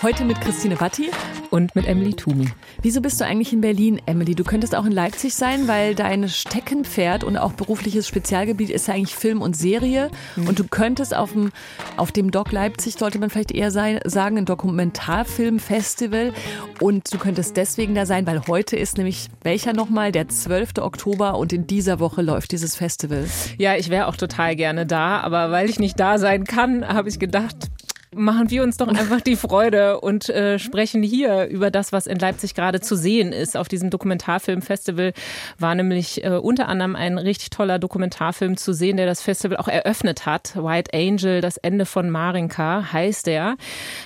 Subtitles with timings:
[0.00, 1.10] Heute mit Christine Batti
[1.50, 2.46] und mit Emily Tumi.
[2.82, 4.36] Wieso bist du eigentlich in Berlin, Emily?
[4.36, 8.94] Du könntest auch in Leipzig sein, weil dein Steckenpferd und auch berufliches Spezialgebiet ist ja
[8.94, 10.12] eigentlich Film und Serie.
[10.36, 10.46] Mhm.
[10.46, 11.50] Und du könntest auf dem,
[11.96, 16.32] auf dem Doc Leipzig, sollte man vielleicht eher sein, sagen, ein Dokumentarfilmfestival.
[16.78, 20.12] Und du könntest deswegen da sein, weil heute ist nämlich welcher nochmal?
[20.12, 20.78] Der 12.
[20.78, 23.26] Oktober und in dieser Woche läuft dieses Festival.
[23.56, 27.08] Ja, ich wäre auch total gerne da, aber weil ich nicht da sein kann, habe
[27.08, 27.68] ich gedacht,
[28.14, 32.18] machen wir uns doch einfach die Freude und äh, sprechen hier über das, was in
[32.18, 33.56] Leipzig gerade zu sehen ist.
[33.56, 35.12] Auf diesem Dokumentarfilmfestival
[35.58, 39.68] war nämlich äh, unter anderem ein richtig toller Dokumentarfilm zu sehen, der das Festival auch
[39.68, 40.56] eröffnet hat.
[40.56, 43.56] White Angel, das Ende von Marinka heißt der.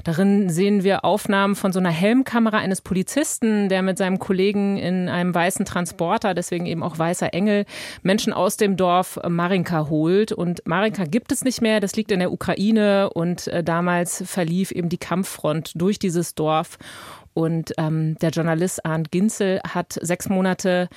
[0.05, 5.09] Darin sehen wir Aufnahmen von so einer Helmkamera eines Polizisten, der mit seinem Kollegen in
[5.09, 7.66] einem weißen Transporter, deswegen eben auch weißer Engel,
[8.02, 10.32] Menschen aus dem Dorf Marinka holt.
[10.32, 14.23] Und Marinka gibt es nicht mehr, das liegt in der Ukraine und äh, damals damals
[14.26, 16.79] verlief eben die Kampffront durch dieses Dorf
[17.35, 20.88] und ähm, der Journalist Arndt Ginzel hat sechs Monate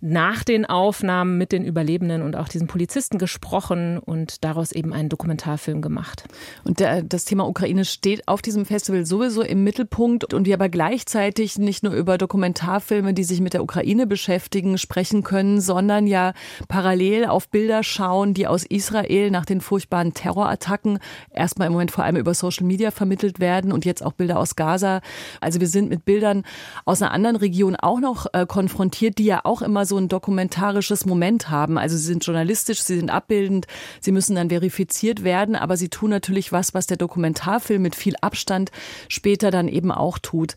[0.00, 5.08] nach den Aufnahmen mit den Überlebenden und auch diesen Polizisten gesprochen und daraus eben einen
[5.08, 6.24] Dokumentarfilm gemacht.
[6.64, 10.68] Und der, das Thema Ukraine steht auf diesem Festival sowieso im Mittelpunkt und wir aber
[10.68, 16.32] gleichzeitig nicht nur über Dokumentarfilme, die sich mit der Ukraine beschäftigen, sprechen können, sondern ja
[16.68, 20.98] parallel auf Bilder schauen, die aus Israel nach den furchtbaren Terrorattacken
[21.30, 24.56] erstmal im Moment vor allem über Social Media vermittelt werden und jetzt auch Bilder aus
[24.56, 25.00] Gaza.
[25.40, 26.44] Also wir sind sind mit Bildern
[26.84, 31.06] aus einer anderen Region auch noch äh, konfrontiert, die ja auch immer so ein dokumentarisches
[31.06, 31.78] Moment haben.
[31.78, 33.66] Also sie sind journalistisch, sie sind abbildend,
[34.00, 38.14] sie müssen dann verifiziert werden, aber sie tun natürlich was, was der Dokumentarfilm mit viel
[38.20, 38.70] Abstand
[39.08, 40.54] später dann eben auch tut.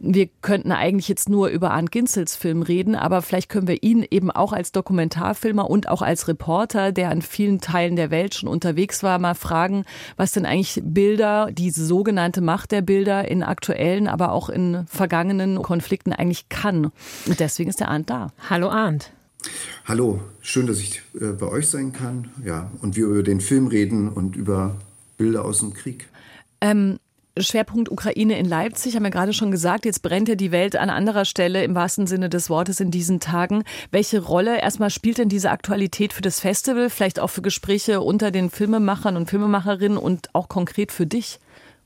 [0.00, 4.06] Wir könnten eigentlich jetzt nur über Arndt Ginzels Film reden, aber vielleicht können wir ihn
[4.10, 8.48] eben auch als Dokumentarfilmer und auch als Reporter, der an vielen Teilen der Welt schon
[8.48, 9.84] unterwegs war, mal fragen,
[10.16, 14.86] was denn eigentlich Bilder, diese sogenannte Macht der Bilder in aktuellen, aber auch in in
[14.86, 16.86] vergangenen Konflikten eigentlich kann.
[17.26, 18.32] Und deswegen ist der Arndt da.
[18.48, 19.12] Hallo Arndt.
[19.84, 22.30] Hallo, schön, dass ich äh, bei euch sein kann.
[22.44, 24.76] Ja, und wir über den Film reden und über
[25.16, 26.08] Bilder aus dem Krieg.
[26.60, 26.98] Ähm,
[27.38, 29.86] Schwerpunkt Ukraine in Leipzig, haben wir gerade schon gesagt.
[29.86, 33.20] Jetzt brennt ja die Welt an anderer Stelle im wahrsten Sinne des Wortes in diesen
[33.20, 33.64] Tagen.
[33.90, 38.30] Welche Rolle erstmal spielt denn diese Aktualität für das Festival, vielleicht auch für Gespräche unter
[38.30, 41.40] den Filmemachern und Filmemacherinnen und auch konkret für dich?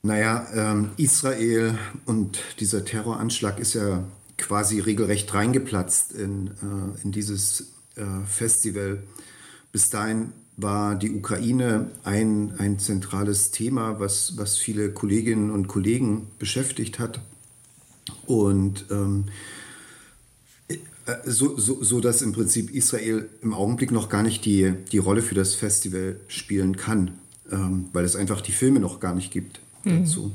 [0.07, 4.05] Naja, ähm, Israel und dieser Terroranschlag ist ja
[4.39, 9.03] quasi regelrecht reingeplatzt in, äh, in dieses äh, Festival.
[9.73, 16.29] Bis dahin war die Ukraine ein, ein zentrales Thema, was, was viele Kolleginnen und Kollegen
[16.39, 17.21] beschäftigt hat.
[18.27, 19.25] Und ähm,
[20.69, 20.77] äh,
[21.25, 25.23] so, so, so dass im Prinzip Israel im Augenblick noch gar nicht die, die Rolle
[25.23, 27.19] für das Festival spielen kann,
[27.51, 30.33] ähm, weil es einfach die Filme noch gar nicht gibt dazu.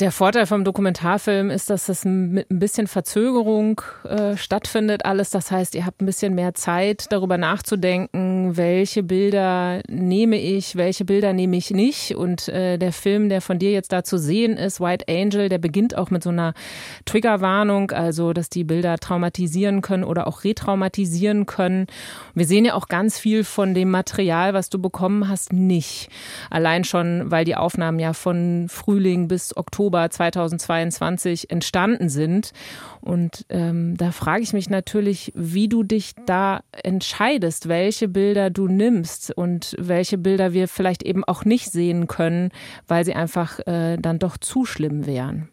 [0.00, 5.28] Der Vorteil vom Dokumentarfilm ist, dass es mit ein bisschen Verzögerung äh, stattfindet, alles.
[5.28, 11.04] Das heißt, ihr habt ein bisschen mehr Zeit, darüber nachzudenken, welche Bilder nehme ich, welche
[11.04, 12.16] Bilder nehme ich nicht.
[12.16, 15.58] Und äh, der Film, der von dir jetzt da zu sehen ist, White Angel, der
[15.58, 16.54] beginnt auch mit so einer
[17.04, 21.88] Triggerwarnung, also dass die Bilder traumatisieren können oder auch retraumatisieren können.
[22.34, 26.08] Wir sehen ja auch ganz viel von dem Material, was du bekommen hast, nicht.
[26.48, 32.52] Allein schon, weil die Aufnahmen ja von Frühling bis Oktober Oktober 2022 entstanden sind.
[33.00, 38.68] Und ähm, da frage ich mich natürlich, wie du dich da entscheidest, welche Bilder du
[38.68, 42.50] nimmst und welche Bilder wir vielleicht eben auch nicht sehen können,
[42.86, 45.48] weil sie einfach äh, dann doch zu schlimm wären.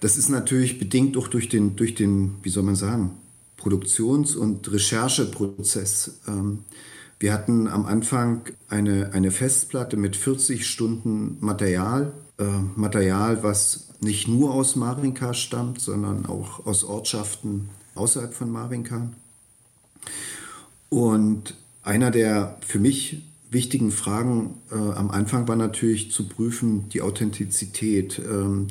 [0.00, 3.10] Das ist natürlich bedingt auch durch den, durch den wie soll man sagen,
[3.56, 6.20] Produktions- und Rechercheprozess.
[6.28, 6.64] Ähm,
[7.18, 12.44] wir hatten am Anfang eine, eine Festplatte mit 40 Stunden Material äh,
[12.76, 19.08] Material, was nicht nur aus Marinka stammt, sondern auch aus Ortschaften außerhalb von Marinka.
[20.88, 27.02] Und einer der für mich wichtigen Fragen äh, am Anfang war natürlich zu prüfen die
[27.02, 28.68] Authentizität, ähm,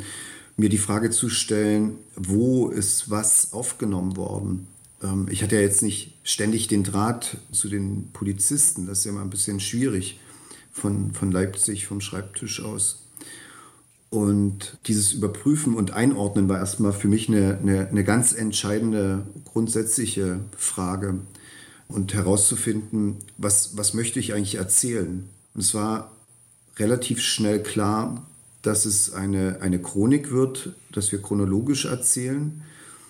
[0.58, 4.68] mir die Frage zu stellen, wo ist was aufgenommen worden.
[5.02, 9.12] Ähm, ich hatte ja jetzt nicht ständig den Draht zu den Polizisten, das ist ja
[9.12, 10.20] immer ein bisschen schwierig
[10.72, 13.03] von, von Leipzig vom Schreibtisch aus.
[14.14, 20.40] Und dieses Überprüfen und Einordnen war erstmal für mich eine, eine, eine ganz entscheidende, grundsätzliche
[20.56, 21.16] Frage.
[21.88, 25.28] Und herauszufinden, was, was möchte ich eigentlich erzählen?
[25.56, 26.12] Und es war
[26.78, 28.24] relativ schnell klar,
[28.62, 32.62] dass es eine, eine Chronik wird, dass wir chronologisch erzählen.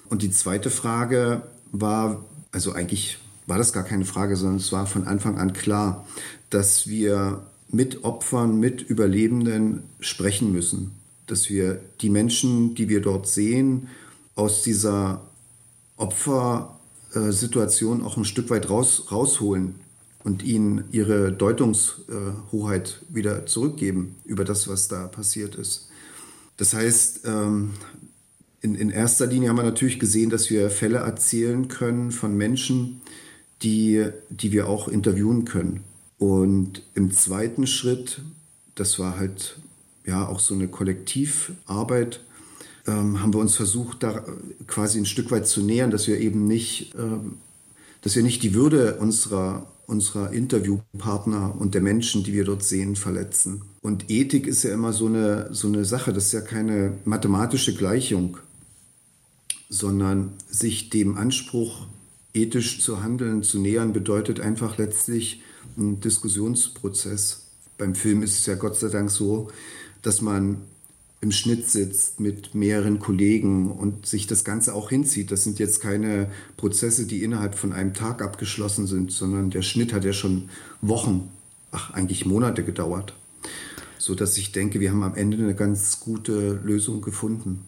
[0.07, 1.41] Und die zweite Frage
[1.73, 2.23] war,
[2.53, 6.07] also eigentlich war das gar keine Frage, sondern es war von Anfang an klar,
[6.49, 7.43] dass wir
[7.73, 10.91] mit Opfern, mit Überlebenden sprechen müssen.
[11.27, 13.87] Dass wir die Menschen, die wir dort sehen,
[14.35, 15.21] aus dieser
[15.97, 19.75] Opfersituation auch ein Stück weit raus, rausholen
[20.23, 25.89] und ihnen ihre Deutungshoheit wieder zurückgeben über das, was da passiert ist.
[26.57, 27.71] Das heißt, ähm,
[28.61, 33.01] in, in erster Linie haben wir natürlich gesehen, dass wir Fälle erzählen können von Menschen,
[33.63, 35.83] die, die wir auch interviewen können.
[36.23, 38.21] Und im zweiten Schritt,
[38.75, 39.57] das war halt
[40.05, 42.21] ja auch so eine Kollektivarbeit,
[42.87, 44.23] ähm, haben wir uns versucht, da
[44.65, 47.39] quasi ein Stück weit zu nähern, dass wir eben nicht, ähm,
[48.03, 52.95] dass wir nicht die Würde unserer, unserer Interviewpartner und der Menschen, die wir dort sehen,
[52.95, 53.63] verletzen.
[53.81, 57.75] Und Ethik ist ja immer so eine, so eine Sache, das ist ja keine mathematische
[57.75, 58.37] Gleichung,
[59.67, 61.85] sondern sich dem Anspruch,
[62.33, 65.41] ethisch zu handeln, zu nähern, bedeutet einfach letztlich
[65.77, 67.47] ein Diskussionsprozess.
[67.77, 69.49] Beim Film ist es ja Gott sei Dank so,
[70.01, 70.61] dass man
[71.23, 75.31] im Schnitt sitzt mit mehreren Kollegen und sich das Ganze auch hinzieht.
[75.31, 79.93] Das sind jetzt keine Prozesse, die innerhalb von einem Tag abgeschlossen sind, sondern der Schnitt
[79.93, 80.49] hat ja schon
[80.81, 81.29] Wochen,
[81.71, 83.13] ach eigentlich Monate gedauert.
[83.97, 87.61] So dass ich denke, wir haben am Ende eine ganz gute Lösung gefunden.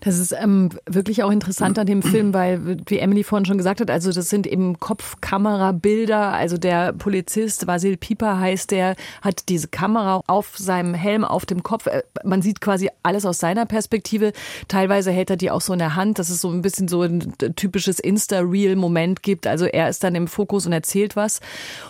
[0.00, 3.80] Das ist ähm, wirklich auch interessant an dem Film, weil, wie Emily vorhin schon gesagt
[3.80, 6.32] hat, also das sind eben Kopfkamerabilder.
[6.32, 11.62] Also der Polizist, Vasil Pieper heißt der, hat diese Kamera auf seinem Helm, auf dem
[11.62, 11.86] Kopf.
[11.86, 14.32] Äh, man sieht quasi alles aus seiner Perspektive.
[14.68, 17.02] Teilweise hält er die auch so in der Hand, dass es so ein bisschen so
[17.02, 19.46] ein typisches Insta-Reel-Moment gibt.
[19.46, 21.40] Also er ist dann im Fokus und erzählt was.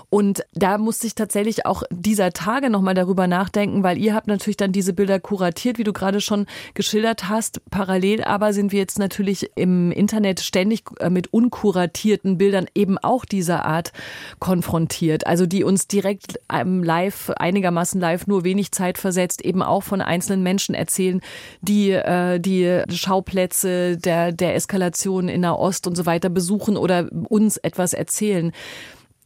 [0.09, 4.57] Und da musste ich tatsächlich auch dieser Tage nochmal darüber nachdenken, weil ihr habt natürlich
[4.57, 7.60] dann diese Bilder kuratiert, wie du gerade schon geschildert hast.
[7.71, 13.25] Parallel aber sind wir jetzt natürlich im Internet ständig äh, mit unkuratierten Bildern eben auch
[13.25, 13.93] dieser Art
[14.39, 15.27] konfrontiert.
[15.27, 20.43] Also die uns direkt live, einigermaßen live, nur wenig Zeit versetzt, eben auch von einzelnen
[20.43, 21.21] Menschen erzählen,
[21.61, 27.09] die äh, die Schauplätze der, der Eskalation in der Ost und so weiter besuchen oder
[27.29, 28.53] uns etwas erzählen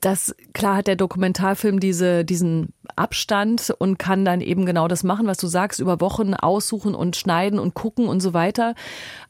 [0.04, 5.26] das klar hat der Dokumentarfilm diese, diesen Abstand und kann dann eben genau das machen,
[5.26, 8.74] was du sagst, über Wochen aussuchen und schneiden und gucken und so weiter.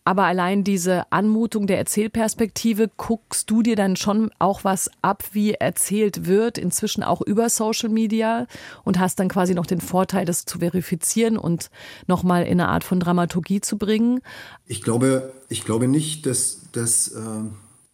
[0.02, 5.52] Aber allein diese Anmutung der Erzählperspektive guckst du dir dann schon auch was ab, wie
[5.52, 8.48] erzählt wird, inzwischen auch über Social Media
[8.82, 11.70] und hast dann quasi noch den Vorteil, das zu verifizieren und
[12.08, 14.22] nochmal in eine Art von Dramaturgie zu bringen.
[14.66, 17.44] Ich glaube, ich glaube nicht, dass, dass äh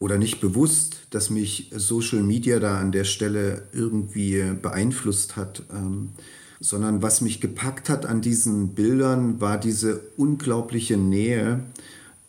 [0.01, 6.11] oder nicht bewusst, dass mich Social Media da an der Stelle irgendwie beeinflusst hat, ähm,
[6.59, 11.61] sondern was mich gepackt hat an diesen Bildern war diese unglaubliche Nähe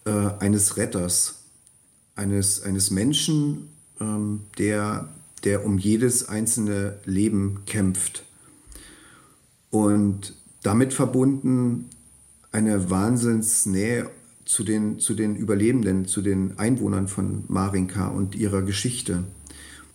[0.05, 1.43] äh, eines Retters,
[2.15, 3.69] eines, eines Menschen,
[3.99, 5.09] ähm, der,
[5.45, 8.23] der um jedes einzelne Leben kämpft.
[9.69, 11.89] Und damit verbunden
[12.51, 14.09] eine Wahnsinnsnähe
[14.51, 19.23] zu den, zu den Überlebenden, zu den Einwohnern von Marinka und ihrer Geschichte.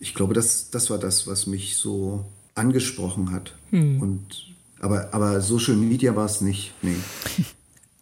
[0.00, 2.24] Ich glaube, das, das war das, was mich so
[2.54, 3.54] angesprochen hat.
[3.68, 4.00] Hm.
[4.00, 6.72] Und, aber, aber Social Media war es nicht.
[6.80, 6.96] Nee.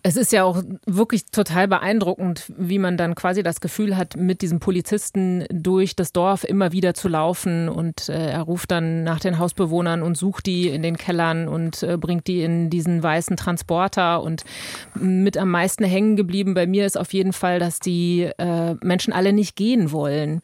[0.06, 4.42] Es ist ja auch wirklich total beeindruckend, wie man dann quasi das Gefühl hat, mit
[4.42, 7.70] diesem Polizisten durch das Dorf immer wieder zu laufen.
[7.70, 11.82] Und äh, er ruft dann nach den Hausbewohnern und sucht die in den Kellern und
[11.82, 14.23] äh, bringt die in diesen weißen Transporter.
[14.23, 14.44] Und
[14.94, 19.14] mit am meisten hängen geblieben bei mir ist auf jeden Fall, dass die äh, Menschen
[19.14, 20.42] alle nicht gehen wollen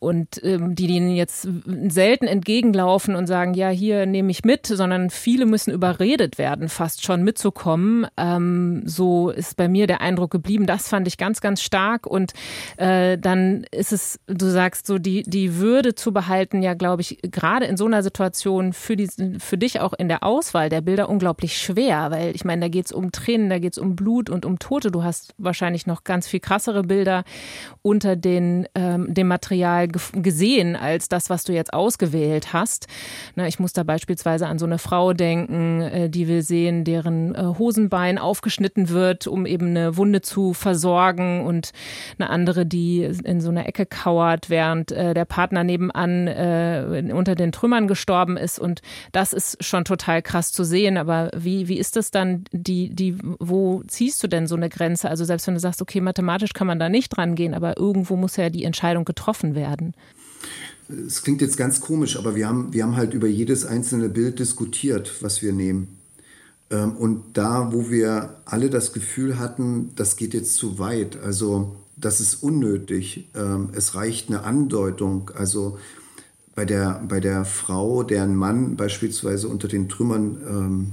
[0.00, 1.48] und ähm, die denen jetzt
[1.88, 7.04] selten entgegenlaufen und sagen, ja, hier nehme ich mit, sondern viele müssen überredet werden, fast
[7.04, 8.06] schon mitzukommen.
[8.16, 10.66] Ähm, so ist bei mir der Eindruck geblieben.
[10.66, 12.06] Das fand ich ganz, ganz stark.
[12.06, 12.32] Und
[12.76, 17.18] äh, dann ist es, du sagst so, die, die Würde zu behalten, ja, glaube ich,
[17.22, 21.08] gerade in so einer Situation für, die, für dich auch in der Auswahl der Bilder
[21.08, 24.30] unglaublich schwer, weil ich meine, da geht es um Tränen, da geht es um Blut
[24.30, 24.90] und um Tote.
[24.90, 27.24] Du hast wahrscheinlich noch ganz viel krassere Bilder
[27.82, 32.86] unter den, ähm, dem Material gesehen als das, was du jetzt ausgewählt hast.
[33.34, 37.34] Na, ich muss da beispielsweise an so eine Frau denken, äh, die wir sehen, deren
[37.34, 41.72] äh, Hosenbein aufgeschnitten wird, um eben eine Wunde zu versorgen und
[42.18, 46.28] eine andere, die in so einer Ecke kauert, während äh, der Partner nebenan
[47.12, 48.58] unter den Trümmern gestorben ist.
[48.58, 48.82] Und
[49.12, 50.96] das ist schon total krass zu sehen.
[50.96, 55.08] Aber wie, wie ist das dann, die, die, wo ziehst du denn so eine Grenze?
[55.08, 58.16] Also selbst wenn du sagst, okay, mathematisch kann man da nicht dran gehen, aber irgendwo
[58.16, 59.94] muss ja die Entscheidung getroffen werden?
[61.06, 64.38] Es klingt jetzt ganz komisch, aber wir haben, wir haben halt über jedes einzelne Bild
[64.38, 65.97] diskutiert, was wir nehmen.
[66.70, 71.76] Ähm, und da, wo wir alle das Gefühl hatten, das geht jetzt zu weit, also
[71.96, 73.28] das ist unnötig.
[73.34, 75.30] Ähm, es reicht eine Andeutung.
[75.34, 75.78] Also
[76.54, 80.92] bei der, bei der Frau, deren Mann beispielsweise unter den Trümmern ähm,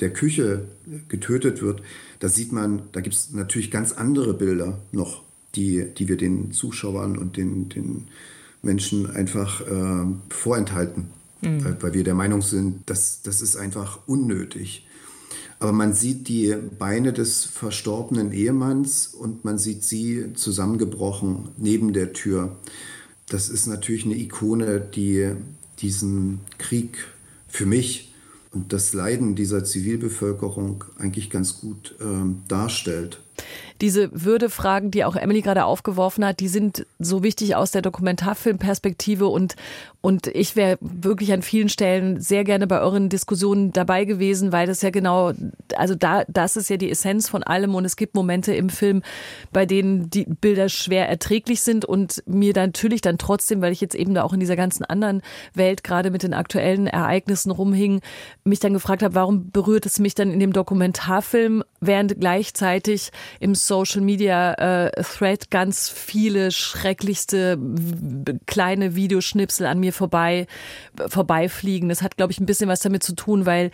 [0.00, 0.64] der Küche
[1.08, 1.82] getötet wird,
[2.20, 5.22] da sieht man, da gibt es natürlich ganz andere Bilder noch,
[5.56, 8.08] die, die wir den Zuschauern und den, den
[8.62, 11.10] Menschen einfach äh, vorenthalten,
[11.42, 11.64] mhm.
[11.64, 14.86] weil, weil wir der Meinung sind, dass das ist einfach unnötig.
[15.64, 22.12] Aber man sieht die Beine des verstorbenen Ehemanns und man sieht sie zusammengebrochen neben der
[22.12, 22.58] Tür.
[23.30, 25.30] Das ist natürlich eine Ikone, die
[25.78, 27.06] diesen Krieg
[27.48, 28.12] für mich
[28.52, 32.04] und das Leiden dieser Zivilbevölkerung eigentlich ganz gut äh,
[32.46, 33.22] darstellt
[33.80, 39.26] diese Würdefragen, die auch Emily gerade aufgeworfen hat, die sind so wichtig aus der Dokumentarfilmperspektive
[39.26, 39.56] und,
[40.00, 44.66] und ich wäre wirklich an vielen Stellen sehr gerne bei euren Diskussionen dabei gewesen, weil
[44.66, 45.32] das ja genau,
[45.76, 49.02] also da, das ist ja die Essenz von allem und es gibt Momente im Film,
[49.52, 53.80] bei denen die Bilder schwer erträglich sind und mir dann natürlich dann trotzdem, weil ich
[53.80, 55.22] jetzt eben da auch in dieser ganzen anderen
[55.54, 58.00] Welt gerade mit den aktuellen Ereignissen rumhing,
[58.42, 63.54] mich dann gefragt habe, warum berührt es mich dann in dem Dokumentarfilm, während gleichzeitig im
[63.66, 67.58] Social Media äh, Thread ganz viele schrecklichste
[68.46, 70.46] kleine Videoschnipsel an mir vorbei
[71.08, 71.88] vorbeifliegen.
[71.88, 73.70] Das hat, glaube ich, ein bisschen was damit zu tun, weil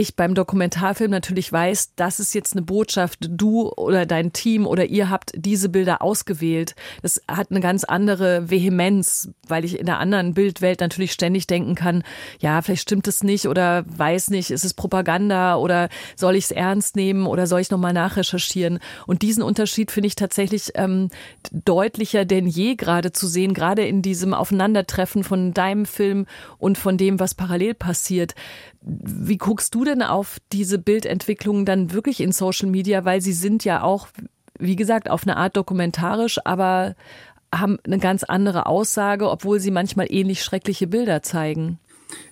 [0.00, 4.86] ich beim Dokumentarfilm natürlich weiß, das ist jetzt eine Botschaft, du oder dein Team oder
[4.86, 6.74] ihr habt diese Bilder ausgewählt.
[7.02, 11.74] Das hat eine ganz andere Vehemenz, weil ich in der anderen Bildwelt natürlich ständig denken
[11.74, 12.02] kann,
[12.40, 16.50] ja, vielleicht stimmt es nicht oder weiß nicht, ist es Propaganda oder soll ich es
[16.50, 18.78] ernst nehmen oder soll ich nochmal nachrecherchieren?
[19.06, 21.10] Und diesen Unterschied finde ich tatsächlich ähm,
[21.52, 26.26] deutlicher denn je gerade zu sehen, gerade in diesem Aufeinandertreffen von deinem Film
[26.58, 28.34] und von dem, was parallel passiert.
[28.82, 33.04] Wie guckst du denn auf diese Bildentwicklungen dann wirklich in Social Media?
[33.04, 34.08] Weil sie sind ja auch,
[34.58, 36.94] wie gesagt, auf eine Art dokumentarisch, aber
[37.54, 41.78] haben eine ganz andere Aussage, obwohl sie manchmal ähnlich schreckliche Bilder zeigen.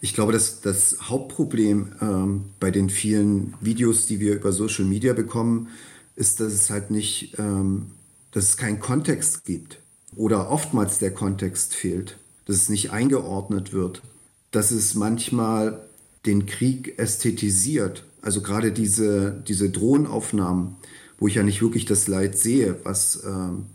[0.01, 5.13] Ich glaube, dass das Hauptproblem ähm, bei den vielen Videos, die wir über Social Media
[5.13, 5.69] bekommen,
[6.17, 7.93] ist, dass es halt nicht, ähm,
[8.33, 9.79] dass es keinen Kontext gibt
[10.17, 14.03] oder oftmals der Kontext fehlt, dass es nicht eingeordnet wird,
[14.51, 15.88] dass es manchmal
[16.27, 18.05] den Krieg ästhetisiert.
[18.23, 20.77] Also gerade diese, diese Drohnenaufnahmen,
[21.19, 23.31] wo ich ja nicht wirklich das Leid sehe, was äh,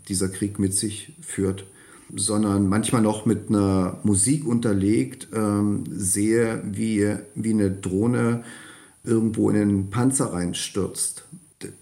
[0.08, 1.66] dieser Krieg mit sich führt,
[2.14, 8.44] sondern manchmal noch mit einer Musik unterlegt, ähm, sehe, wie, wie eine Drohne
[9.02, 11.24] irgendwo in den Panzer reinstürzt.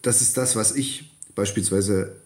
[0.03, 2.17] Das ist das, was ich beispielsweise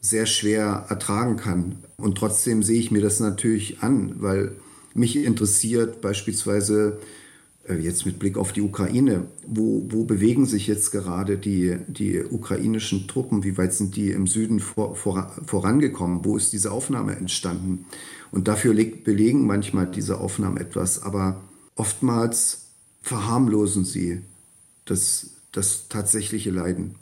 [0.00, 1.76] sehr schwer ertragen kann.
[1.96, 4.52] Und trotzdem sehe ich mir das natürlich an, weil
[4.94, 7.23] mich interessiert beispielsweise äh,
[7.68, 13.08] jetzt mit Blick auf die Ukraine, wo, wo bewegen sich jetzt gerade die, die ukrainischen
[13.08, 13.42] Truppen?
[13.42, 16.24] Wie weit sind die im Süden vor, vor, vorangekommen?
[16.24, 17.86] Wo ist diese Aufnahme entstanden?
[18.30, 21.40] Und dafür belegen manchmal diese Aufnahmen etwas, aber
[21.74, 22.66] oftmals
[23.00, 24.22] verharmlosen sie
[24.84, 26.96] das, das tatsächliche Leiden.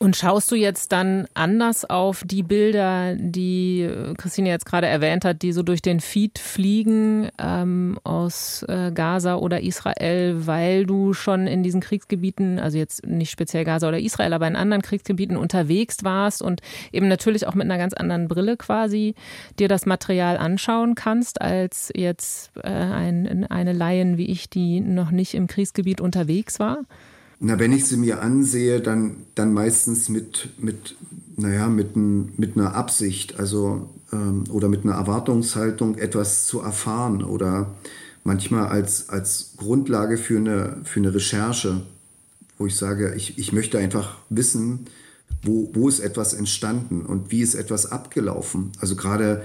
[0.00, 5.24] Und schaust du jetzt dann anders auf die Bilder, die äh, Christine jetzt gerade erwähnt
[5.24, 11.14] hat, die so durch den Feed fliegen ähm, aus äh, Gaza oder Israel, weil du
[11.14, 15.36] schon in diesen Kriegsgebieten, also jetzt nicht speziell Gaza oder Israel, aber in anderen Kriegsgebieten
[15.36, 16.60] unterwegs warst und
[16.92, 19.16] eben natürlich auch mit einer ganz anderen Brille quasi
[19.58, 25.10] dir das Material anschauen kannst, als jetzt äh, ein, eine Laien wie ich, die noch
[25.10, 26.82] nicht im Kriegsgebiet unterwegs war?
[27.40, 30.96] Na, wenn ich sie mir ansehe, dann, dann meistens mit, mit,
[31.36, 37.22] naja, mit, ein, mit einer Absicht, also ähm, oder mit einer Erwartungshaltung, etwas zu erfahren
[37.22, 37.74] oder
[38.24, 41.82] manchmal als, als Grundlage für eine, für eine Recherche,
[42.58, 44.86] wo ich sage, ich, ich möchte einfach wissen,
[45.42, 48.72] wo, wo ist etwas entstanden und wie ist etwas abgelaufen.
[48.80, 49.42] Also gerade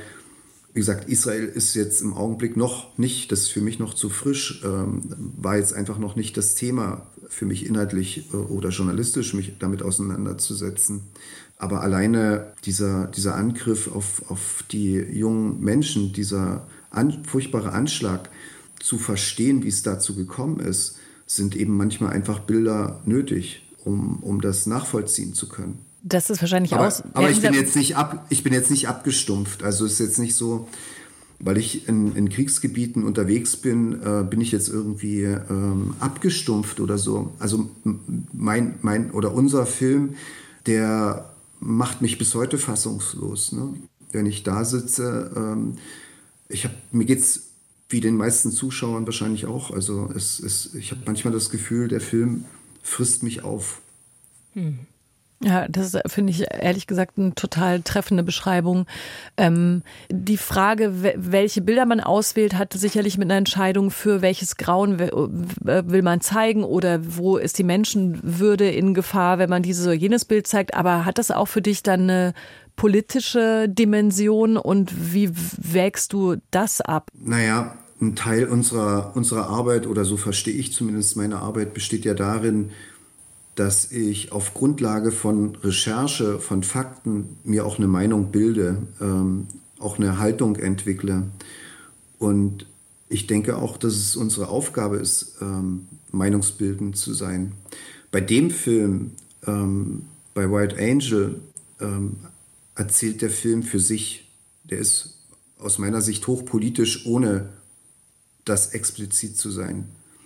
[0.74, 4.10] wie gesagt, Israel ist jetzt im Augenblick noch nicht, das ist für mich noch zu
[4.10, 5.04] frisch, ähm,
[5.38, 9.84] war jetzt einfach noch nicht das Thema für mich inhaltlich äh, oder journalistisch, mich damit
[9.84, 11.02] auseinanderzusetzen.
[11.58, 18.30] Aber alleine dieser, dieser Angriff auf, auf die jungen Menschen, dieser an, furchtbare Anschlag,
[18.80, 24.42] zu verstehen, wie es dazu gekommen ist, sind eben manchmal einfach Bilder nötig, um, um
[24.42, 25.80] das nachvollziehen zu können.
[26.04, 27.02] Das ist wahrscheinlich aber, aus.
[27.14, 29.64] Aber ich bin jetzt nicht ab, ich bin jetzt nicht abgestumpft.
[29.64, 30.68] Also es ist jetzt nicht so,
[31.40, 36.98] weil ich in, in Kriegsgebieten unterwegs bin, äh, bin ich jetzt irgendwie ähm, abgestumpft oder
[36.98, 37.34] so.
[37.40, 37.70] Also
[38.34, 40.16] mein, mein oder unser Film,
[40.66, 43.54] der macht mich bis heute fassungslos.
[43.54, 43.74] Ne?
[44.12, 45.78] Wenn ich da sitze, ähm,
[46.50, 47.44] ich hab, mir geht's
[47.88, 49.72] wie den meisten Zuschauern wahrscheinlich auch.
[49.72, 52.44] Also es, es, ich habe manchmal das Gefühl, der Film
[52.82, 53.80] frisst mich auf.
[54.54, 54.80] Hm.
[55.44, 58.86] Ja, das finde ich ehrlich gesagt eine total treffende Beschreibung.
[59.36, 65.00] Ähm, die Frage, welche Bilder man auswählt, hat sicherlich mit einer Entscheidung für welches Grauen
[65.00, 70.24] will man zeigen oder wo ist die Menschenwürde in Gefahr, wenn man dieses oder jenes
[70.24, 70.76] Bild zeigt.
[70.76, 72.34] Aber hat das auch für dich dann eine
[72.76, 77.10] politische Dimension und wie wägst du das ab?
[77.14, 82.14] Naja, ein Teil unserer, unserer Arbeit oder so verstehe ich zumindest meine Arbeit besteht ja
[82.14, 82.72] darin,
[83.56, 89.48] dass ich auf Grundlage von Recherche, von Fakten mir auch eine Meinung bilde, ähm,
[89.80, 91.28] auch eine Haltung entwickle.
[92.18, 92.66] Und
[93.10, 97.52] ich denke auch, dass es unsere Aufgabe ist, ähm, meinungsbildend zu sein.
[98.12, 99.12] Bei dem Film,
[99.46, 101.42] ähm, bei White Angel,
[101.80, 102.18] ähm,
[102.76, 104.32] erzählt der Film für sich.
[104.64, 105.18] Der ist
[105.60, 107.50] aus meiner Sicht hochpolitisch, ohne
[108.46, 109.86] das explizit zu sein.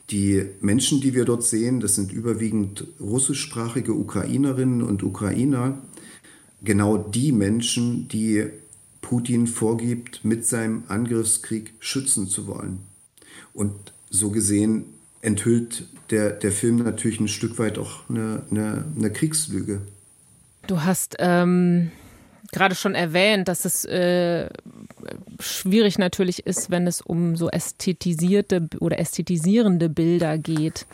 [0.09, 5.81] Die Menschen, die wir dort sehen, das sind überwiegend russischsprachige Ukrainerinnen und Ukrainer.
[6.63, 8.45] Genau die Menschen, die
[9.01, 12.79] Putin vorgibt, mit seinem Angriffskrieg schützen zu wollen.
[13.53, 13.73] Und
[14.09, 14.85] so gesehen
[15.21, 19.81] enthüllt der, der Film natürlich ein Stück weit auch eine, eine, eine Kriegslüge.
[20.67, 21.91] Du hast ähm,
[22.51, 24.49] gerade schon erwähnt, dass es äh,
[25.39, 30.85] schwierig natürlich ist, wenn es um so ästhetisierte oder ästhetisierende Bilder geht.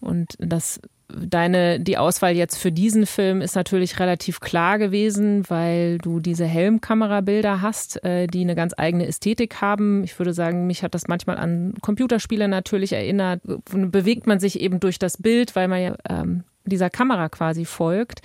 [0.00, 5.98] Und das deine die Auswahl jetzt für diesen Film ist natürlich relativ klar gewesen, weil
[5.98, 10.04] du diese Helmkamerabilder hast, äh, die eine ganz eigene Ästhetik haben.
[10.04, 13.40] Ich würde sagen, mich hat das manchmal an Computerspiele natürlich erinnert.
[13.44, 18.20] Bewegt man sich eben durch das Bild, weil man ja ähm, dieser Kamera quasi folgt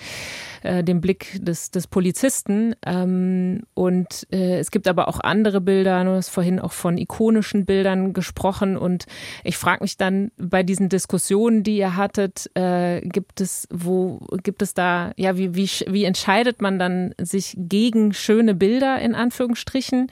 [0.63, 2.75] äh, dem Blick des, des Polizisten.
[2.86, 6.03] Ähm, und äh, es gibt aber auch andere Bilder.
[6.03, 8.77] Du hast vorhin auch von ikonischen Bildern gesprochen.
[8.77, 9.05] Und
[9.43, 14.62] ich frage mich dann bei diesen Diskussionen, die ihr hattet, äh, gibt es, wo gibt
[14.62, 20.12] es da, ja, wie, wie, wie entscheidet man dann sich gegen schöne Bilder in Anführungsstrichen?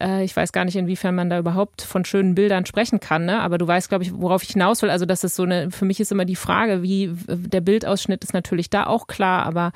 [0.00, 3.40] Äh, ich weiß gar nicht, inwiefern man da überhaupt von schönen Bildern sprechen kann, ne?
[3.40, 4.90] aber du weißt, glaube ich, worauf ich hinaus will.
[4.90, 7.10] Also, das ist so eine, für mich ist immer die Frage, wie
[7.56, 9.72] der Bildausschnitt ist natürlich da auch klar, aber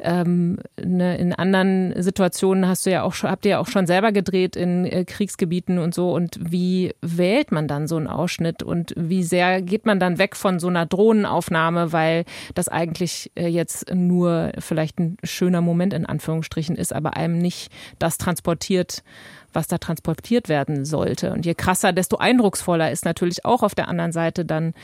[0.00, 3.86] ähm, ne, in anderen Situationen hast du ja auch schon, habt ihr ja auch schon
[3.86, 6.12] selber gedreht in äh, Kriegsgebieten und so.
[6.12, 10.36] Und wie wählt man dann so einen Ausschnitt und wie sehr geht man dann weg
[10.36, 16.04] von so einer Drohnenaufnahme, weil das eigentlich äh, jetzt nur vielleicht ein schöner Moment in
[16.04, 19.02] Anführungsstrichen ist, aber einem nicht das transportiert,
[19.54, 21.32] was da transportiert werden sollte.
[21.32, 24.74] Und je krasser, desto eindrucksvoller ist natürlich auch auf der anderen Seite dann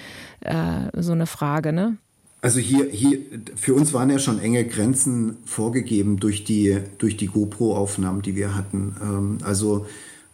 [0.41, 0.55] äh,
[0.95, 1.99] so eine Frage, ne?
[2.41, 3.19] Also hier, hier,
[3.57, 8.55] für uns waren ja schon enge Grenzen vorgegeben durch die, durch die GoPro-Aufnahmen, die wir
[8.55, 8.97] hatten.
[9.03, 9.87] Ähm, also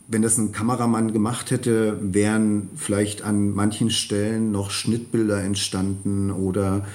[0.07, 6.87] wenn das ein Kameramann gemacht hätte, wären vielleicht an manchen Stellen noch Schnittbilder entstanden oder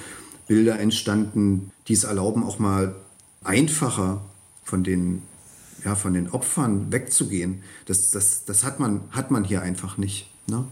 [0.48, 2.96] Bilder entstanden, die es erlauben, auch mal
[3.44, 4.22] einfacher
[4.64, 5.24] von den,
[5.84, 7.64] ja, von den Opfern wegzugehen.
[7.88, 10.30] Das, das, das hat, man, hat man hier einfach nicht.
[10.48, 10.66] Ne?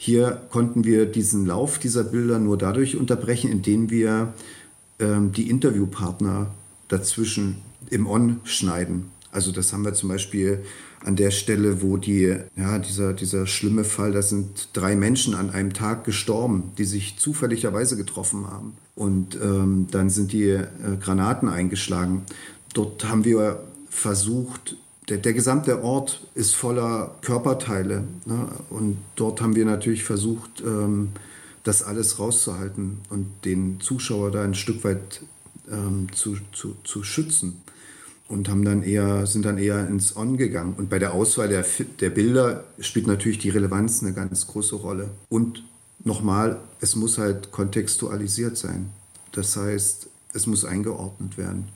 [0.00, 4.32] Hier konnten wir diesen Lauf dieser Bilder nur dadurch unterbrechen, indem wir
[5.00, 6.54] ähm, die Interviewpartner
[6.86, 7.56] dazwischen
[7.90, 9.10] im On schneiden.
[9.32, 10.64] Also das haben wir zum Beispiel
[11.04, 15.50] an der Stelle, wo die, ja, dieser, dieser schlimme Fall, da sind drei Menschen an
[15.50, 18.74] einem Tag gestorben, die sich zufälligerweise getroffen haben.
[18.94, 20.66] Und ähm, dann sind die äh,
[21.00, 22.22] Granaten eingeschlagen.
[22.72, 24.76] Dort haben wir versucht,
[25.08, 28.04] der, der gesamte Ort ist voller Körperteile.
[28.26, 28.48] Ne?
[28.70, 31.10] Und dort haben wir natürlich versucht, ähm,
[31.64, 35.22] das alles rauszuhalten und den Zuschauer da ein Stück weit
[35.70, 37.62] ähm, zu, zu, zu schützen.
[38.28, 40.74] Und haben dann eher, sind dann eher ins On gegangen.
[40.76, 41.64] Und bei der Auswahl der,
[42.00, 45.08] der Bilder spielt natürlich die Relevanz eine ganz große Rolle.
[45.30, 45.64] Und
[46.04, 48.90] nochmal, es muss halt kontextualisiert sein.
[49.32, 51.68] Das heißt, es muss eingeordnet werden.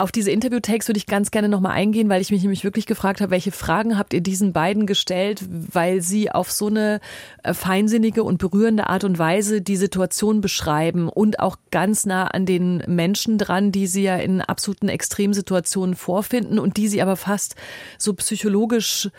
[0.00, 3.20] Auf diese Interview-Takes würde ich ganz gerne nochmal eingehen, weil ich mich nämlich wirklich gefragt
[3.20, 7.00] habe, welche Fragen habt ihr diesen beiden gestellt, weil sie auf so eine
[7.42, 12.46] äh, feinsinnige und berührende Art und Weise die Situation beschreiben und auch ganz nah an
[12.46, 17.56] den Menschen dran, die sie ja in absoluten Extremsituationen vorfinden und die sie aber fast
[17.98, 19.10] so psychologisch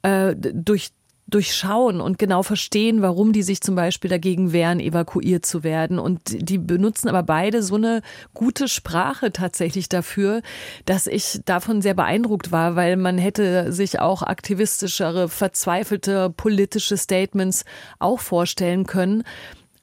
[0.00, 0.88] äh, durch
[1.30, 5.98] durchschauen und genau verstehen, warum die sich zum Beispiel dagegen wehren, evakuiert zu werden.
[5.98, 8.02] Und die benutzen aber beide so eine
[8.34, 10.42] gute Sprache tatsächlich dafür,
[10.84, 17.64] dass ich davon sehr beeindruckt war, weil man hätte sich auch aktivistischere, verzweifelte politische Statements
[17.98, 19.22] auch vorstellen können.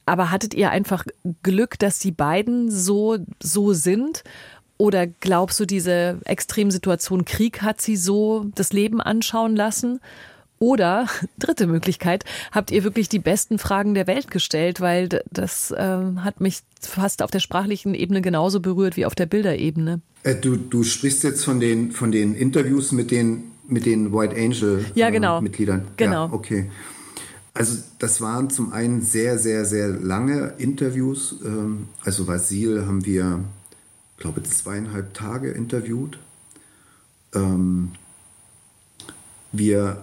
[0.06, 1.04] Aber hattet ihr einfach
[1.42, 4.24] Glück, dass die beiden so, so sind?
[4.78, 10.00] Oder glaubst du, diese Extremsituation Krieg hat sie so das Leben anschauen lassen?
[10.58, 11.06] Oder,
[11.38, 15.76] dritte Möglichkeit, habt ihr wirklich die besten Fragen der Welt gestellt, weil das äh,
[16.18, 20.00] hat mich fast auf der sprachlichen Ebene genauso berührt wie auf der Bilderebene.
[20.22, 24.34] Äh, du, du sprichst jetzt von den, von den Interviews mit den, mit den White
[24.36, 25.40] Angel ja, genau.
[25.40, 25.82] äh.
[25.96, 26.26] Genau.
[26.26, 26.70] Ja, okay.
[27.54, 31.36] Also das waren zum einen sehr, sehr, sehr lange Interviews.
[31.44, 33.40] Ähm, also Vasil haben wir,
[34.16, 36.18] glaube ich, zweieinhalb Tage interviewt.
[37.34, 37.92] Ähm,
[39.50, 40.02] wir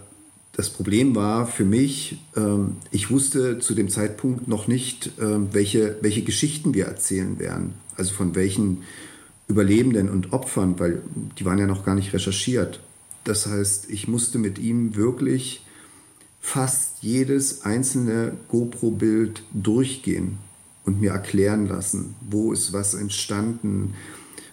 [0.55, 5.97] das Problem war für mich, ähm, ich wusste zu dem Zeitpunkt noch nicht, ähm, welche,
[6.01, 7.73] welche Geschichten wir erzählen werden.
[7.97, 8.83] Also von welchen
[9.47, 11.01] Überlebenden und Opfern, weil
[11.37, 12.79] die waren ja noch gar nicht recherchiert.
[13.25, 15.65] Das heißt, ich musste mit ihm wirklich
[16.39, 20.37] fast jedes einzelne GoPro-Bild durchgehen
[20.85, 23.95] und mir erklären lassen, wo ist was entstanden,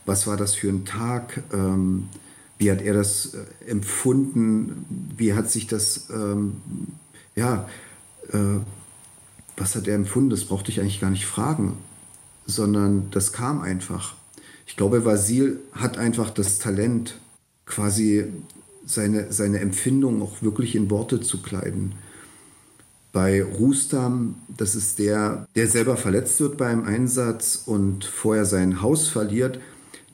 [0.05, 2.09] was war das für ein Tag, ähm,
[2.63, 4.87] wie hat er das äh, empfunden?
[5.17, 6.59] Wie hat sich das, ähm,
[7.35, 7.69] ja,
[8.33, 8.61] äh,
[9.57, 10.31] was hat er empfunden?
[10.31, 11.77] Das brauchte ich eigentlich gar nicht fragen,
[12.47, 14.15] sondern das kam einfach.
[14.67, 17.19] Ich glaube, Vasil hat einfach das Talent,
[17.67, 18.27] quasi
[18.87, 21.95] seine, seine Empfindung auch wirklich in Worte zu kleiden.
[23.13, 29.09] Bei Rustam, das ist der, der selber verletzt wird beim Einsatz und vorher sein Haus
[29.09, 29.59] verliert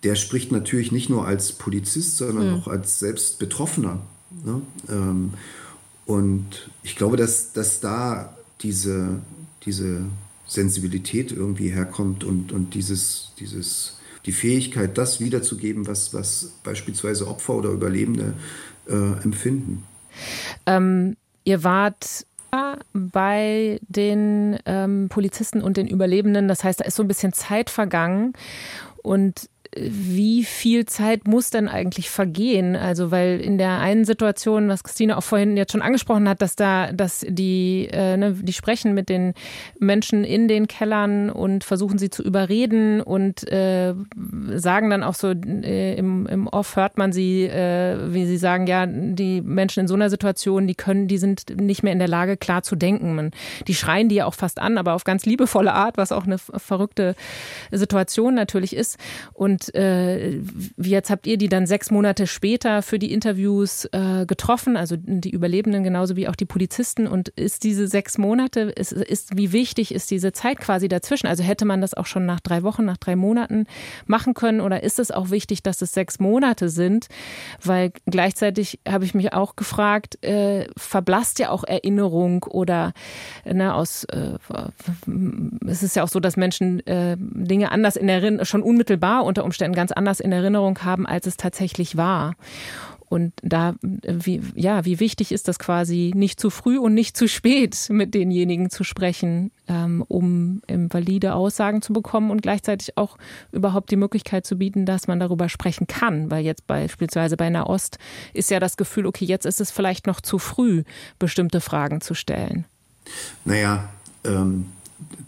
[0.03, 2.55] der spricht natürlich nicht nur als Polizist, sondern mhm.
[2.55, 4.01] auch als selbst Betroffener.
[4.45, 4.63] Ne?
[4.89, 5.35] Ähm,
[6.07, 9.21] und ich glaube, dass, dass da diese,
[9.65, 10.03] diese
[10.47, 17.55] Sensibilität irgendwie herkommt und, und dieses, dieses, die Fähigkeit, das wiederzugeben, was, was beispielsweise Opfer
[17.55, 18.35] oder Überlebende
[18.89, 19.85] äh, empfinden.
[20.67, 22.25] Ähm, ihr wart
[22.95, 26.49] bei den ähm, Polizisten und den Überlebenden.
[26.49, 28.33] Das heißt, da ist so ein bisschen Zeit vergangen.
[29.03, 32.75] Und wie viel Zeit muss denn eigentlich vergehen?
[32.75, 36.57] Also, weil in der einen Situation, was Christine auch vorhin jetzt schon angesprochen hat, dass
[36.57, 39.35] da, dass die, äh, ne, die sprechen mit den
[39.79, 43.95] Menschen in den Kellern und versuchen sie zu überreden und äh,
[44.55, 48.67] sagen dann auch so, äh, im, im Off hört man sie, äh, wie sie sagen,
[48.67, 52.09] ja, die Menschen in so einer Situation, die können, die sind nicht mehr in der
[52.09, 53.15] Lage, klar zu denken.
[53.15, 53.31] Man,
[53.67, 56.39] die schreien die ja auch fast an, aber auf ganz liebevolle Art, was auch eine
[56.39, 57.15] verrückte
[57.71, 58.99] Situation natürlich ist.
[59.35, 60.41] Und und äh,
[60.77, 65.31] jetzt habt ihr die dann sechs Monate später für die Interviews äh, getroffen, also die
[65.31, 67.09] Überlebenden genauso wie auch die Polizisten.
[67.09, 71.27] Und ist diese sechs Monate, ist, ist, wie wichtig ist diese Zeit quasi dazwischen?
[71.27, 73.67] Also hätte man das auch schon nach drei Wochen, nach drei Monaten
[74.07, 74.61] machen können?
[74.61, 77.09] Oder ist es auch wichtig, dass es sechs Monate sind?
[77.63, 82.93] Weil gleichzeitig habe ich mich auch gefragt, äh, verblasst ja auch Erinnerung oder
[83.45, 84.39] ne, aus, äh,
[85.67, 89.48] es ist ja auch so, dass Menschen äh, Dinge anders in Erinnerung, schon unmittelbar unter
[89.49, 92.35] Umständen ganz anders in Erinnerung haben, als es tatsächlich war.
[93.09, 97.27] Und da, wie, ja, wie wichtig ist das quasi, nicht zu früh und nicht zu
[97.27, 103.17] spät mit denjenigen zu sprechen, ähm, um valide Aussagen zu bekommen und gleichzeitig auch
[103.51, 106.31] überhaupt die Möglichkeit zu bieten, dass man darüber sprechen kann.
[106.31, 107.99] Weil jetzt beispielsweise bei Nahost
[108.35, 110.83] ist ja das Gefühl, okay, jetzt ist es vielleicht noch zu früh,
[111.19, 112.67] bestimmte Fragen zu stellen.
[113.47, 113.89] Naja,
[114.25, 114.67] ähm,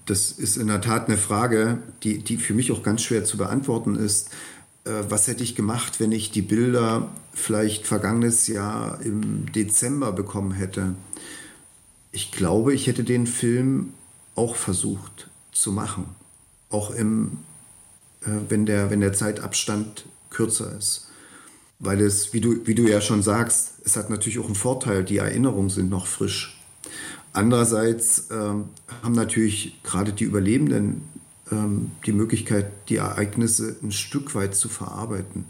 [0.06, 3.36] das ist in der Tat eine Frage, die, die für mich auch ganz schwer zu
[3.36, 4.30] beantworten ist.
[4.84, 10.52] Äh, was hätte ich gemacht, wenn ich die Bilder vielleicht vergangenes Jahr im Dezember bekommen
[10.52, 10.94] hätte?
[12.12, 13.94] Ich glaube, ich hätte den Film
[14.34, 16.06] auch versucht zu machen.
[16.70, 17.38] Auch im,
[18.22, 21.08] äh, wenn, der, wenn der Zeitabstand kürzer ist.
[21.78, 25.04] Weil es, wie du, wie du ja schon sagst, es hat natürlich auch einen Vorteil,
[25.04, 26.60] die Erinnerungen sind noch frisch.
[27.32, 28.64] Andererseits ähm,
[29.02, 31.02] haben natürlich gerade die Überlebenden
[31.52, 35.44] ähm, die Möglichkeit, die Ereignisse ein Stück weit zu verarbeiten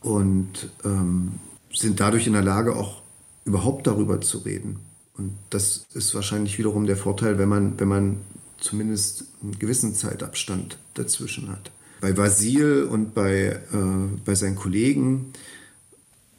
[0.00, 1.34] und ähm,
[1.72, 3.02] sind dadurch in der Lage, auch
[3.44, 4.80] überhaupt darüber zu reden.
[5.16, 8.16] Und das ist wahrscheinlich wiederum der Vorteil, wenn man, wenn man
[8.58, 11.70] zumindest einen gewissen Zeitabstand dazwischen hat.
[12.00, 15.32] Bei Vasil und bei, äh, bei seinen Kollegen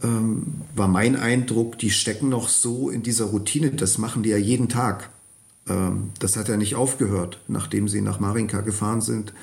[0.04, 4.38] ähm, war mein Eindruck, die stecken noch so in dieser Routine, das machen die ja
[4.38, 5.10] jeden Tag.
[5.68, 9.34] Ähm, das hat ja nicht aufgehört, nachdem sie nach Marinka gefahren sind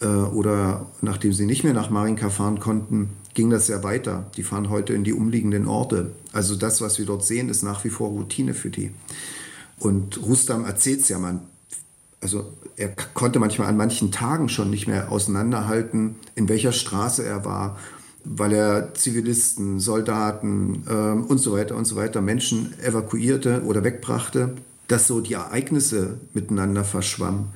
[0.00, 4.30] äh, oder nachdem sie nicht mehr nach Marinka fahren konnten, ging das ja weiter.
[4.36, 6.12] Die fahren heute in die umliegenden Orte.
[6.32, 8.92] Also das, was wir dort sehen, ist nach wie vor Routine für die.
[9.78, 11.40] Und Rustam erzählt es ja, man,
[12.20, 17.44] also er konnte manchmal an manchen Tagen schon nicht mehr auseinanderhalten, in welcher Straße er
[17.44, 17.78] war
[18.24, 24.54] weil er Zivilisten, Soldaten ähm, und so weiter und so weiter, Menschen evakuierte oder wegbrachte,
[24.88, 27.46] dass so die Ereignisse miteinander verschwammen.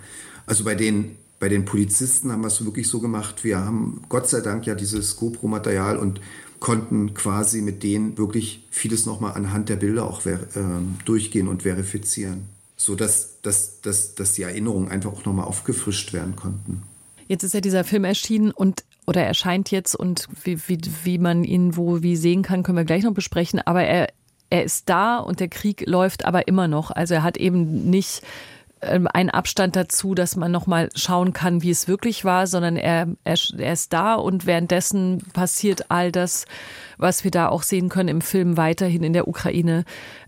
[0.46, 4.28] Also bei den, bei den Polizisten haben wir es wirklich so gemacht, wir haben Gott
[4.28, 6.20] sei Dank ja dieses GoPro-Material und
[6.60, 10.38] konnten quasi mit denen wirklich vieles nochmal anhand der Bilder auch äh,
[11.04, 12.44] durchgehen und verifizieren,
[12.76, 16.82] sodass dass, dass, dass die Erinnerungen einfach auch nochmal aufgefrischt werden konnten.
[17.28, 21.44] Jetzt ist ja dieser Film erschienen und oder erscheint jetzt und wie, wie, wie man
[21.44, 23.60] ihn wo wie sehen kann, können wir gleich noch besprechen.
[23.64, 24.08] Aber er,
[24.50, 26.90] er ist da und der Krieg läuft aber immer noch.
[26.90, 28.22] Also er hat eben nicht
[28.84, 33.08] ähm, einen Abstand dazu, dass man nochmal schauen kann, wie es wirklich war, sondern er,
[33.24, 36.46] er, er ist da und währenddessen passiert all das,
[36.96, 39.84] was wir da auch sehen können im Film weiterhin in der Ukraine.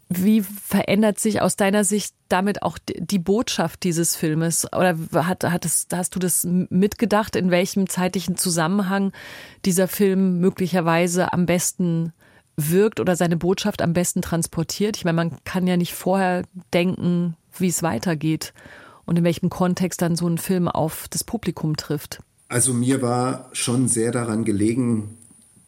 [0.08, 4.72] Wie verändert sich aus deiner Sicht damit auch die Botschaft dieses Filmes?
[4.72, 9.12] Oder hat, hat es, hast du das mitgedacht, in welchem zeitlichen Zusammenhang
[9.64, 12.12] dieser Film möglicherweise am besten
[12.56, 14.96] wirkt oder seine Botschaft am besten transportiert?
[14.96, 18.54] Ich meine, man kann ja nicht vorher denken, wie es weitergeht
[19.06, 22.20] und in welchem Kontext dann so ein Film auf das Publikum trifft.
[22.48, 25.18] Also mir war schon sehr daran gelegen,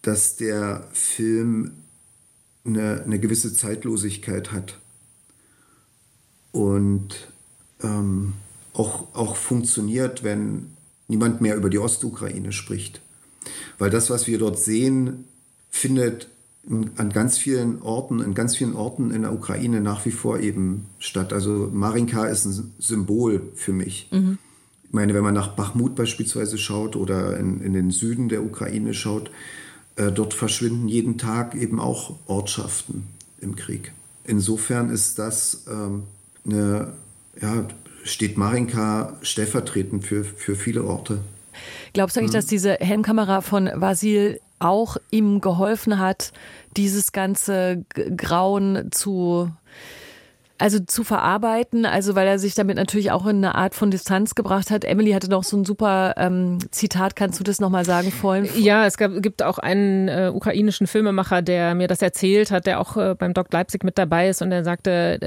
[0.02, 1.72] dass der Film
[2.64, 4.78] eine, eine gewisse Zeitlosigkeit hat
[6.52, 7.28] und
[7.82, 8.34] ähm,
[8.72, 10.70] auch, auch funktioniert, wenn
[11.08, 13.00] niemand mehr über die Ostukraine spricht.
[13.78, 15.24] Weil das, was wir dort sehen,
[15.70, 16.28] findet
[16.96, 20.86] an ganz vielen Orten, in ganz vielen Orten in der Ukraine nach wie vor eben
[20.98, 21.32] statt.
[21.32, 24.08] Also Marinka ist ein Symbol für mich.
[24.10, 24.38] Mhm.
[24.84, 28.92] Ich meine, wenn man nach Bachmut beispielsweise schaut oder in, in den Süden der Ukraine
[28.92, 29.30] schaut,
[30.06, 33.08] dort verschwinden jeden Tag eben auch Ortschaften
[33.40, 33.92] im Krieg.
[34.24, 36.04] Insofern ist das ähm,
[36.44, 36.92] eine,
[37.40, 37.66] ja,
[38.04, 41.20] steht Marinka stellvertretend für, für viele Orte.
[41.92, 42.36] Glaubst du eigentlich, mhm.
[42.36, 46.32] dass diese Helmkamera von Vasil auch ihm geholfen hat,
[46.76, 47.84] dieses ganze
[48.16, 49.50] Grauen zu
[50.58, 54.34] also zu verarbeiten, also weil er sich damit natürlich auch in eine Art von Distanz
[54.34, 54.84] gebracht hat.
[54.84, 58.48] Emily hatte noch so ein super ähm, Zitat, kannst du das nochmal sagen vorhin?
[58.56, 62.80] Ja, es gab, gibt auch einen äh, ukrainischen Filmemacher, der mir das erzählt hat, der
[62.80, 65.20] auch äh, beim Doc Leipzig mit dabei ist und der sagte,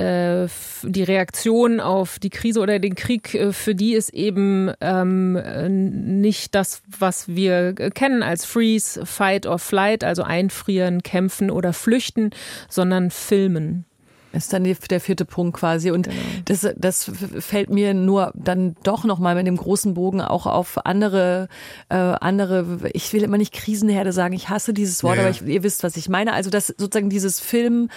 [0.44, 6.22] äh, die Reaktion auf die Krise oder den Krieg, äh, für die ist eben ähm,
[6.22, 12.32] nicht das, was wir kennen als Freeze, Fight or Flight, also einfrieren, kämpfen oder flüchten,
[12.70, 13.86] sondern filmen.
[14.34, 15.92] Ist dann der vierte Punkt quasi.
[15.92, 16.18] Und genau.
[16.46, 21.50] das, das fällt mir nur dann doch nochmal mit dem großen Bogen auch auf andere,
[21.90, 25.30] äh, andere, ich will immer nicht Krisenherde sagen, ich hasse dieses Wort, ja, ja.
[25.30, 26.34] aber ich, ihr wisst, was ich meine.
[26.34, 27.90] Also, dass sozusagen dieses Film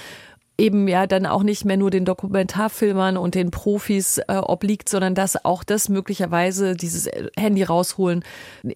[0.56, 5.14] eben ja dann auch nicht mehr nur den Dokumentarfilmern und den Profis äh, obliegt, sondern
[5.14, 8.22] dass auch das möglicherweise dieses Handy rausholen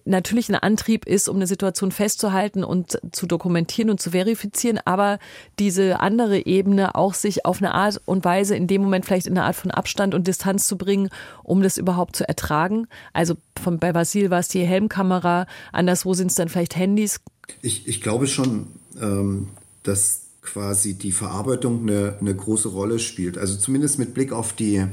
[0.03, 5.19] natürlich ein Antrieb ist, um eine Situation festzuhalten und zu dokumentieren und zu verifizieren, aber
[5.57, 9.37] diese andere Ebene auch sich auf eine Art und Weise in dem Moment vielleicht in
[9.37, 11.09] eine Art von Abstand und Distanz zu bringen,
[11.43, 12.87] um das überhaupt zu ertragen.
[13.13, 17.21] Also von, bei Vasil war es die Helmkamera, anderswo sind es dann vielleicht Handys.
[17.61, 18.67] Ich, ich glaube schon,
[19.01, 19.47] ähm,
[19.83, 23.37] dass quasi die Verarbeitung eine, eine große Rolle spielt.
[23.37, 24.85] Also zumindest mit Blick auf die,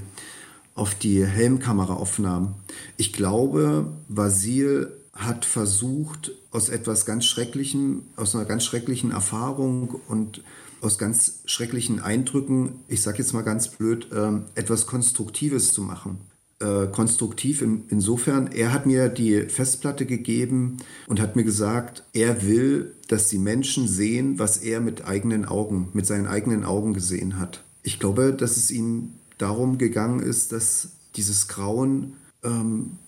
[0.75, 2.55] auf die Helmkameraaufnahmen.
[2.97, 10.43] Ich glaube, Vasil hat versucht, aus etwas ganz Schrecklichem, aus einer ganz schrecklichen Erfahrung und
[10.83, 16.19] aus ganz schrecklichen Eindrücken, ich sage jetzt mal ganz blöd, äh, etwas Konstruktives zu machen
[16.61, 22.47] äh, konstruktiv in, insofern, er hat mir die Festplatte gegeben und hat mir gesagt, er
[22.47, 27.39] will, dass die Menschen sehen, was er mit eigenen Augen, mit seinen eigenen Augen gesehen
[27.39, 27.63] hat.
[27.83, 32.99] Ich glaube, dass es ihm darum gegangen ist, dass dieses Grauen ähm,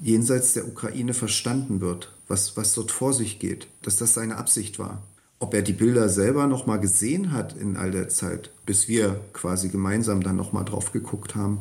[0.00, 4.78] jenseits der Ukraine verstanden wird, was, was dort vor sich geht, dass das seine Absicht
[4.78, 5.02] war.
[5.40, 9.20] Ob er die Bilder selber noch mal gesehen hat in all der Zeit, bis wir
[9.32, 11.60] quasi gemeinsam dann noch mal drauf geguckt haben,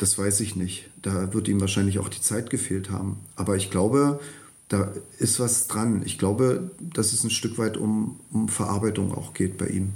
[0.00, 0.88] das weiß ich nicht.
[1.02, 3.18] Da wird ihm wahrscheinlich auch die Zeit gefehlt haben.
[3.36, 4.18] Aber ich glaube,
[4.68, 6.02] da ist was dran.
[6.06, 9.92] Ich glaube, dass es ein Stück weit um, um Verarbeitung auch geht bei ihm.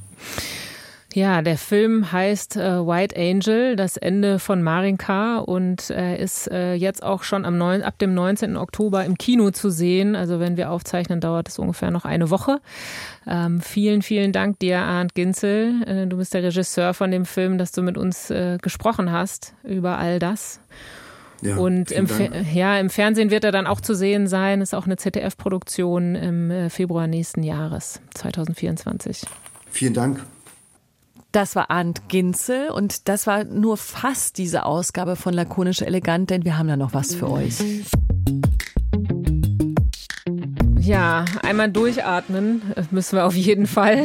[1.15, 6.75] Ja, der Film heißt äh, White Angel, das Ende von Marinka und er ist äh,
[6.75, 8.57] jetzt auch schon am 9, ab dem 19.
[8.57, 10.17] Oktober im Kino zu sehen.
[10.17, 12.59] Also wenn wir aufzeichnen, dauert es ungefähr noch eine Woche.
[13.29, 15.85] Ähm, vielen, vielen Dank dir, Arndt Ginzel.
[15.87, 19.55] Äh, du bist der Regisseur von dem Film, dass du mit uns äh, gesprochen hast
[19.63, 20.59] über all das.
[21.43, 22.09] Ja, und im,
[22.53, 24.61] ja, im Fernsehen wird er dann auch zu sehen sein.
[24.61, 29.23] Ist auch eine ZDF-Produktion im äh, Februar nächsten Jahres, 2024.
[29.71, 30.25] Vielen Dank.
[31.35, 36.45] Das war Arndt Ginzel und das war nur fast diese Ausgabe von Lakonisch Elegant, denn
[36.45, 37.57] wir haben da noch was für euch.
[40.79, 44.05] Ja, einmal durchatmen müssen wir auf jeden Fall.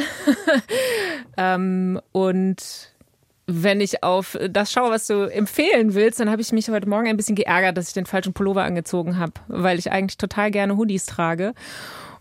[1.37, 2.95] ähm, und
[3.45, 7.07] wenn ich auf das schaue, was du empfehlen willst, dann habe ich mich heute Morgen
[7.07, 10.77] ein bisschen geärgert, dass ich den falschen Pullover angezogen habe, weil ich eigentlich total gerne
[10.77, 11.53] Hoodies trage.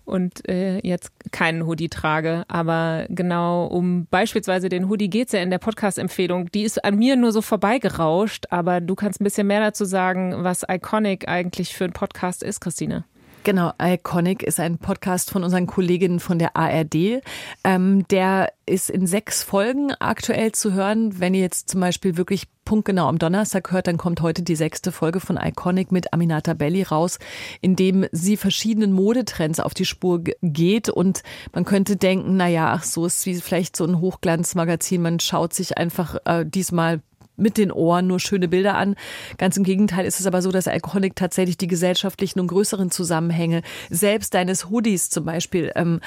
[0.08, 2.44] Und äh, jetzt keinen Hoodie trage.
[2.48, 6.50] Aber genau um beispielsweise den Hoodie geht es ja in der Podcast-Empfehlung.
[6.50, 10.34] Die ist an mir nur so vorbeigerauscht, aber du kannst ein bisschen mehr dazu sagen,
[10.38, 13.04] was Iconic eigentlich für ein Podcast ist, Christine.
[13.48, 17.22] Genau, Iconic ist ein Podcast von unseren Kolleginnen von der ARD.
[17.64, 21.18] Ähm, der ist in sechs Folgen aktuell zu hören.
[21.18, 24.92] Wenn ihr jetzt zum Beispiel wirklich punktgenau am Donnerstag hört, dann kommt heute die sechste
[24.92, 27.18] Folge von Iconic mit Aminata Belli raus,
[27.62, 31.22] in dem sie verschiedenen Modetrends auf die Spur geht und
[31.54, 35.54] man könnte denken, na ja, ach so ist wie vielleicht so ein Hochglanzmagazin, man schaut
[35.54, 37.00] sich einfach äh, diesmal
[37.38, 38.96] mit den Ohren nur schöne Bilder an.
[39.38, 43.62] Ganz im Gegenteil ist es aber so, dass Iconic tatsächlich die gesellschaftlichen und größeren Zusammenhänge
[43.90, 46.00] selbst deines Hoodies zum Beispiel ähm,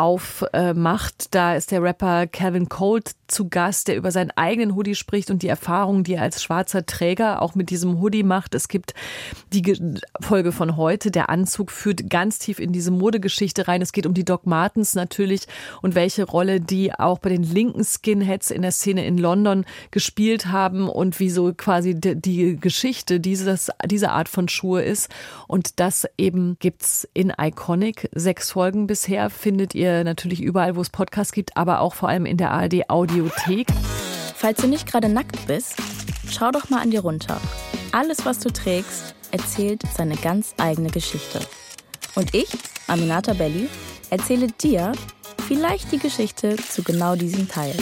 [0.00, 1.34] aufmacht.
[1.34, 5.42] Da ist der Rapper Calvin Colt zu Gast, der über seinen eigenen Hoodie spricht und
[5.42, 8.54] die Erfahrungen, die er als schwarzer Träger auch mit diesem Hoodie macht.
[8.54, 8.94] Es gibt
[9.52, 9.76] die
[10.20, 11.10] Folge von heute.
[11.10, 13.82] Der Anzug führt ganz tief in diese Modegeschichte rein.
[13.82, 15.42] Es geht um die Doc Martens natürlich
[15.82, 20.46] und welche Rolle die auch bei den linken Skinheads in der Szene in London gespielt
[20.46, 25.10] haben und wieso quasi die Geschichte dieses, dieser Art von Schuhe ist.
[25.46, 28.08] Und das eben gibt's in Iconic.
[28.12, 32.26] Sechs Folgen bisher findet ihr natürlich überall, wo es Podcasts gibt, aber auch vor allem
[32.26, 33.68] in der ARD Audio Bibliothek.
[34.34, 35.74] Falls du nicht gerade nackt bist,
[36.30, 37.40] schau doch mal an dir runter.
[37.92, 41.40] Alles, was du trägst, erzählt seine ganz eigene Geschichte.
[42.14, 42.48] Und ich,
[42.86, 43.68] Aminata Belli,
[44.10, 44.92] erzähle dir
[45.46, 47.74] vielleicht die Geschichte zu genau diesem Teil.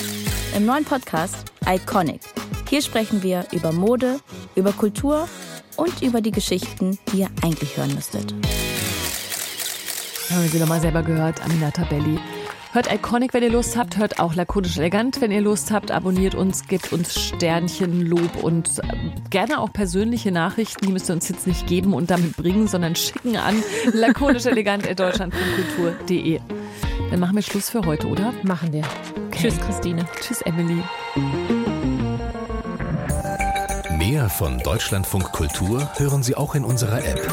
[0.57, 2.21] Im neuen Podcast Iconic.
[2.69, 4.21] Hier sprechen wir über Mode,
[4.55, 5.29] über Kultur
[5.77, 8.35] und über die Geschichten, die ihr eigentlich hören müsstet.
[10.31, 12.19] Haben wir sie nochmal selber gehört, Aminata Belli.
[12.73, 13.97] Hört Iconic, wenn ihr Lust habt.
[13.97, 15.91] Hört auch Lakonisch Elegant, wenn ihr Lust habt.
[15.91, 18.83] Abonniert uns, gebt uns Sternchen, Lob und äh,
[19.31, 20.85] gerne auch persönliche Nachrichten.
[20.85, 23.63] Die müsst ihr uns jetzt nicht geben und damit bringen, sondern schicken an
[23.93, 26.41] lakonischelegant.deutschlandfunkkultur.de.
[27.11, 28.35] Dann machen wir Schluss für heute, oder?
[28.43, 28.83] Machen wir.
[29.29, 29.49] Okay.
[29.49, 30.05] Tschüss, Christine.
[30.21, 30.83] Tschüss, Emily.
[33.97, 37.33] Mehr von Deutschlandfunk Kultur hören Sie auch in unserer App.